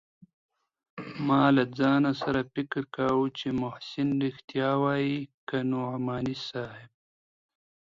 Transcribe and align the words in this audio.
ما 1.27 1.43
له 1.55 1.63
ځان 1.79 2.03
سره 2.21 2.41
فکر 2.53 2.81
کاوه 2.95 3.27
چې 3.37 3.47
محسن 3.61 4.07
رښتيا 4.23 4.69
وايي 4.83 5.17
که 5.47 5.57
نعماني 5.71 6.37
صاحب. 6.49 6.91